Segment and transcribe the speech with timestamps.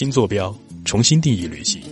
[0.00, 1.82] 新坐标，重新定义旅行。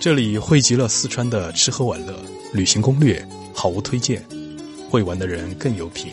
[0.00, 2.16] 这里汇集了四川的吃喝玩乐、
[2.52, 3.20] 旅行攻略，
[3.52, 4.24] 好物推荐，
[4.88, 6.12] 会玩的人更有品。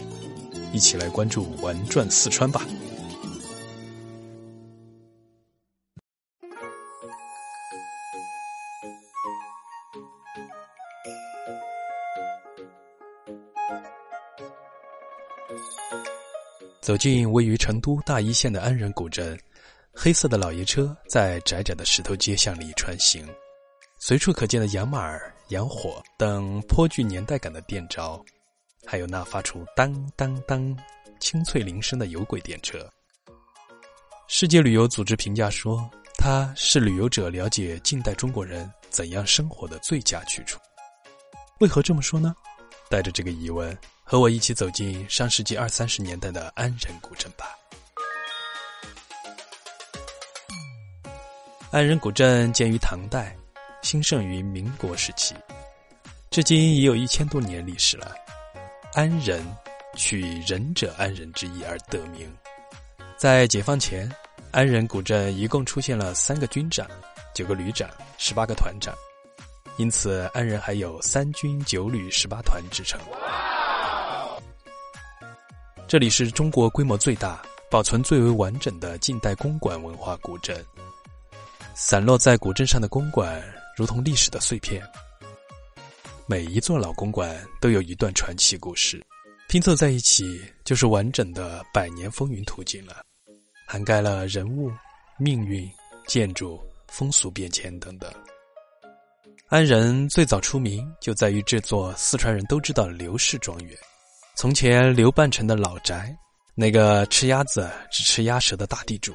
[0.73, 2.65] 一起来关注“玩转四川”吧。
[16.81, 19.37] 走进位于成都大邑县的安仁古镇，
[19.96, 23.28] 黑色的老爷车在窄窄的石头街巷里穿行，
[23.97, 28.24] 随处可见的洋马儿、洋火等颇具年代感的店招，
[28.86, 30.78] 还有那发出当当当
[31.19, 32.88] 清脆铃声的有轨电车。
[34.28, 40.59] 世界旅游组织评价说，它是旅游者了解近代中国人怎样生活的最佳去处。
[41.59, 42.36] 为何这么说呢？
[42.89, 43.75] 带着这个疑问。
[44.08, 47.58] 和我一起走进上世纪二三十年代的安仁古镇吧。
[51.75, 53.36] 安仁古镇建于唐代，
[53.81, 55.36] 兴盛于民国时期，
[56.30, 58.16] 至今已有一千多年历史了。
[58.94, 59.45] 安仁
[59.94, 62.33] 取仁者安仁之意而得名。
[63.17, 64.09] 在解放前，
[64.52, 66.88] 安仁古镇一共出现了三个军长、
[67.33, 68.95] 九个旅长、十八个团长，
[69.75, 72.97] 因此安仁还有三军九旅十八团之称。
[75.89, 80.55] 这里是中国规模最大、保存最为完整的近代公馆文化古镇。
[81.77, 83.43] 散落在古镇上的公馆，
[83.75, 84.81] 如同历史的碎片。
[86.25, 89.05] 每一座老公馆都有一段传奇故事，
[89.49, 93.03] 拼凑在一起就是完整的百年风云图景了，
[93.67, 94.71] 涵盖了人物、
[95.19, 95.69] 命运、
[96.07, 98.09] 建筑、风俗变迁等等。
[99.49, 103.77] 安仁最早出名就在于这座四川人都知道的刘氏庄园。
[104.33, 106.15] 从前刘半城的老宅，
[106.55, 109.13] 那个吃鸭子只吃鸭舌的大地主，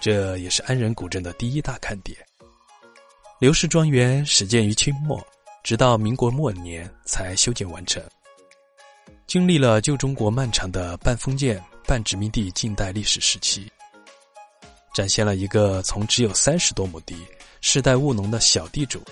[0.00, 2.16] 这也是安仁古镇的第一大看点。
[3.38, 5.24] 刘氏庄园始建于清末，
[5.62, 8.02] 直到民国末年才修建完成。
[9.26, 13.70] 经历了旧中国漫长的半封建半殖民地近代历史时期，
[14.94, 17.16] 展现了一个从只有三十多亩地、
[17.60, 19.02] 世代务农的小地主，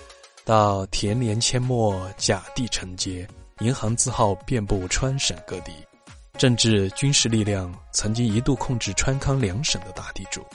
[0.43, 3.27] 到田连阡陌、甲地承接。
[3.61, 5.71] 银行字号遍布川省各地，
[6.37, 10.45] 政治军事力量曾经一度控制川康两省的大地主，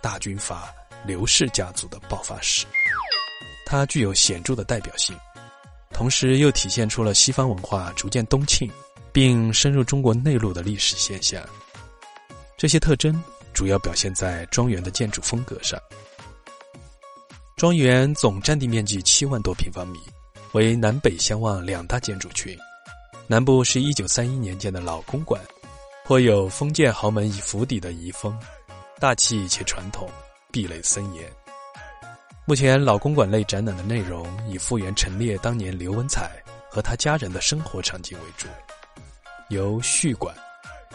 [0.00, 0.72] 大军阀
[1.04, 2.66] 刘氏家族的爆发史，
[3.66, 5.16] 它具有显著的代表性，
[5.92, 8.70] 同时又体现出了西方文化逐渐东侵，
[9.12, 11.42] 并深入中国内陆的历史现象。
[12.56, 13.22] 这些特征
[13.52, 15.80] 主要表现在庄园的建筑风格上。
[17.56, 19.98] 庄园总占地面积七万多平方米。
[20.52, 22.56] 为南北相望两大建筑群，
[23.26, 25.38] 南部是一九三一年建的老公馆，
[26.06, 28.34] 颇有封建豪门以府邸的遗风，
[29.00, 30.10] 大气且传统，
[30.50, 31.24] 壁垒森严。
[32.44, 36.32] 目前老公馆内展览的内容以复原陈列当年刘文彩
[36.68, 38.48] 和他家人的生活场景为主，
[39.50, 40.34] 由序馆、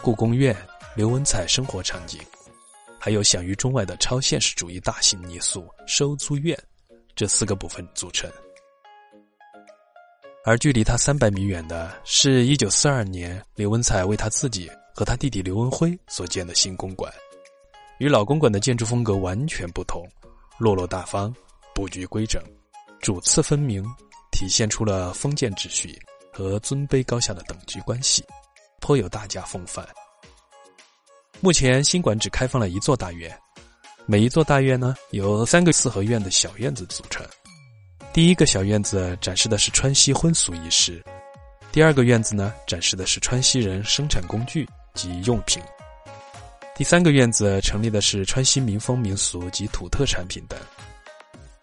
[0.02, 0.54] 故宫院、
[0.94, 2.20] 刘文彩生活场景，
[2.98, 6.58] 还有享誉中外的超现实主义大型泥塑收租院
[7.16, 8.30] 这四个部分组成。
[10.44, 17.10] 而距离他三百米远的是一九四二年刘文彩为他自己和他弟弟刘文辉所建的新公馆，
[17.98, 20.06] 与老公馆的建筑风格完全不同，
[20.58, 21.32] 落落大方，
[21.74, 22.42] 布局规整，
[23.00, 23.84] 主次分明，
[24.32, 25.98] 体现出了封建秩序
[26.32, 28.24] 和尊卑高下的等级关系，
[28.80, 29.86] 颇有大家风范。
[31.40, 33.36] 目前新馆只开放了一座大院，
[34.06, 37.24] 每一座大院呢由三个四合院的小院子组成。
[38.12, 41.04] 第一个小院子展示的是川西婚俗仪式，
[41.72, 45.60] 第二个院子呢展示的是川西人生产工具及用品，
[46.76, 50.58] 第三个院子成立的是川西民风民俗及土特产品等。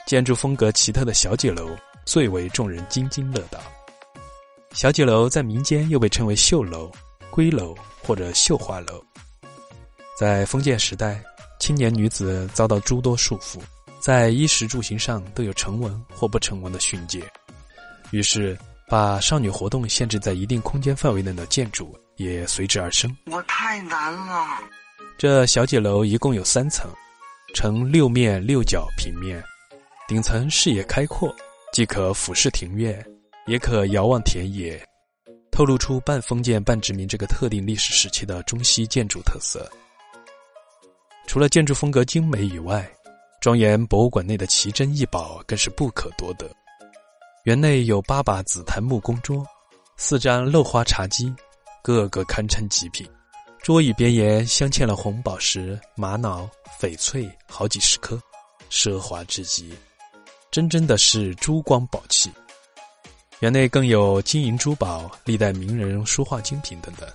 [0.08, 3.60] 建筑风格奇特的小姐楼最为众人津津乐道。
[4.72, 6.90] 小姐楼在民间又被称为绣楼、
[7.30, 9.04] 闺楼或者绣花楼。
[10.18, 11.22] 在封建时代，
[11.60, 13.60] 青年女子遭到诸多束缚。
[14.00, 17.22] 在衣食住行上都有成文或不成文的训诫，
[18.12, 23.14] 于是把少女活动限制在一定空间范围内的建筑也随之而生。
[23.26, 24.48] 我太难了。
[25.18, 26.90] 这小姐楼一共有三层，
[27.54, 29.44] 呈六面六角平面，
[30.08, 31.34] 顶层视野开阔，
[31.72, 33.06] 既可俯视庭院，
[33.46, 34.84] 也可遥望田野，
[35.52, 39.70] 透露出半封建半殖民这个特定历史时期的中西建筑特色。
[41.28, 42.90] 除了建筑风格精美以外，
[43.40, 46.50] 庄严博物馆内的奇珍异宝更是不可多得，
[47.46, 49.46] 园内有八把紫檀木工桌，
[49.98, 51.34] 四张镂花茶几，
[51.84, 53.08] 个个堪称极品，
[53.62, 56.50] 桌椅边沿镶嵌了红宝石、玛瑙、
[56.80, 58.20] 翡翠好几十颗，
[58.72, 59.72] 奢华至极，
[60.50, 62.32] 真真的是珠光宝气。
[63.40, 67.08] 园内更有金银珠宝、历代名人书画精品等等。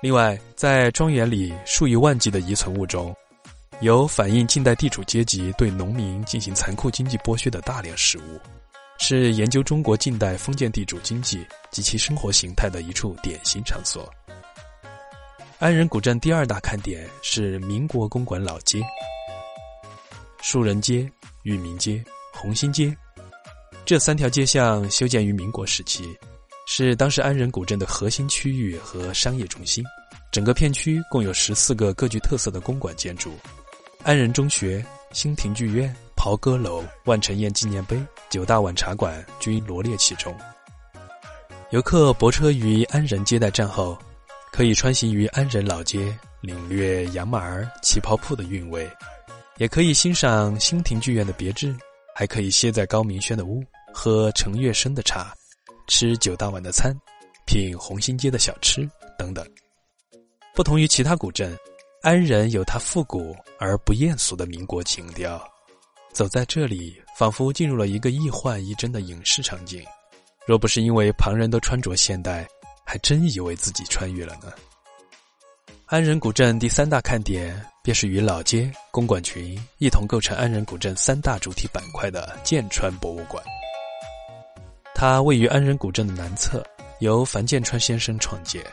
[0.00, 3.14] 另外，在庄园里数以万计的遗存物中，
[3.80, 8.40] 有反映近代地主阶级对农民进行残酷经济剥削的大量实物，
[8.98, 14.10] 是研究中国近代封建地主经济及其生活形态的一处典型场所。
[15.58, 18.80] 安仁古镇第二大看点是民国公馆老街、
[20.40, 21.10] 树人街、
[21.42, 22.00] 裕民街、
[22.32, 22.96] 红星街，
[23.84, 26.16] 这三条街巷修建于民国时期。
[26.68, 29.82] 是当时安仁古镇的核心区域和商业中心，
[30.30, 33.32] 整个片区共有十四个各具特色的公馆建筑，
[34.04, 38.00] 安仁中学、新亭剧院、袍歌楼、万城宴纪念碑、
[38.30, 40.32] 九大碗茶馆均罗列其中。
[41.70, 43.98] 游客泊车于安仁接待站后，
[44.58, 48.90] 可以穿行于安仁老街，领略杨马儿旗袍铺的韵味，
[49.58, 51.72] 也可以欣赏新亭剧院的别致，
[52.12, 53.62] 还可以歇在高明轩的屋，
[53.94, 55.32] 喝程月生的茶。
[55.86, 56.92] 吃九大碗的餐，
[57.46, 58.84] 品红星街的小吃
[59.16, 59.46] 等等。
[60.56, 61.56] 不同于其他古镇，
[62.02, 65.40] 安仁有它复古而不艳俗的民国情调。
[66.12, 69.84] 走在这里，仿佛进入了一个一幻一真的影视场景。
[70.48, 72.44] 若不是因为旁人都穿着现代，
[72.88, 74.50] 还真以为自己穿越了呢。
[75.84, 83.44] 安仁古镇第三大看点，便是与老街、公馆群一同构成安仁古镇三大主体板块的剑川博物馆。
[84.94, 86.64] 它位于安仁古镇的南侧，
[87.00, 88.64] 由樊建川先生创建。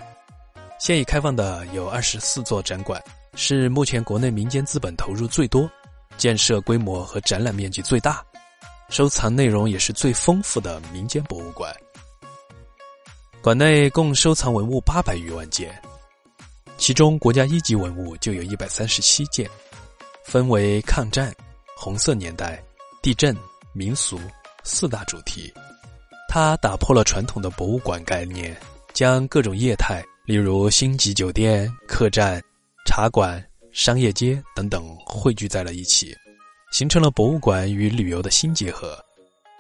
[0.79, 3.03] 现已开放的有二十四座展馆，
[3.35, 5.69] 是目前国内民间资本投入最多、
[6.15, 8.23] 建设规模和展览面积最大、
[8.88, 11.75] 收藏内容也是最丰富的民间博物馆。
[13.45, 15.80] 馆内共收藏文物八百余万件，
[16.80, 19.47] 其中国家一级文物就有一百三十七件，
[20.24, 21.31] 分为抗战、
[21.77, 22.59] 红色年代、
[23.03, 23.38] 地震、
[23.71, 24.19] 民俗
[24.63, 25.53] 四大主题。
[26.27, 28.59] 它打破了传统的博物馆概念，
[28.95, 32.42] 将各种业态，例如星级酒店、客栈、
[32.83, 33.39] 茶馆、
[33.71, 36.15] 商业街等等汇聚在了一起，
[36.71, 38.97] 形成了博物馆与旅游的新结合。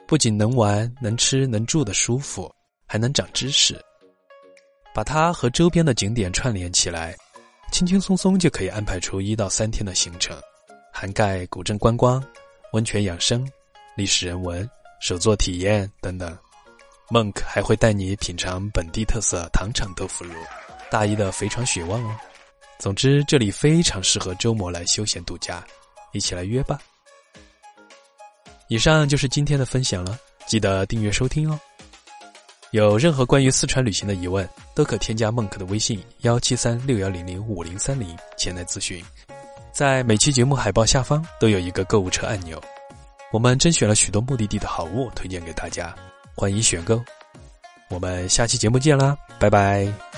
[0.07, 2.51] 不仅能玩、能吃、能住的舒服，
[2.85, 3.79] 还能长知识。
[4.93, 7.15] 把它和周边的景点串联起来，
[7.71, 10.39] 轻轻松松就可以安排出一到三天的行程，
[10.91, 12.23] 涵盖古镇观光、
[12.71, 13.45] 温泉养生、
[13.97, 14.69] 历史人文、
[15.01, 16.37] 手作体验等等。
[17.09, 20.33] Monk 还会带你品尝本地特色糖厂豆腐乳、
[20.89, 22.15] 大一的肥肠血旺哦。
[22.79, 25.63] 总之，这里非常适合周末来休闲度假，
[26.13, 26.79] 一起来约吧。
[28.69, 30.17] 以上就是今天的分享了，
[30.47, 31.59] 记得订阅收听哦。
[32.75, 39.01] 有任何关于四川旅行的疑问，都可添加梦可的微信幺七三六幺零零五零三零前来咨询。
[39.71, 42.61] 在每期节目海报下方都有一个购物车按钮，
[43.31, 45.95] 我们甄选了许多目的地的好物推荐给大家。
[46.35, 47.01] 欢迎选购，
[47.89, 50.14] 我们下期节目见啦，拜拜。